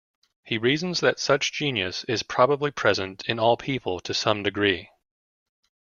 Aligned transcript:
He 0.43 0.57
reasons 0.57 0.99
that 1.01 1.19
such 1.19 1.53
genius 1.53 2.03
is 2.05 2.23
probably 2.23 2.71
present 2.71 3.23
in 3.27 3.37
all 3.39 3.55
people 3.55 3.99
to 3.99 4.15
some 4.15 4.41
degree. 4.41 4.89